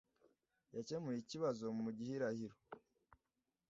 [0.75, 2.55] Yakemuye ikibazo mu gihirahiro.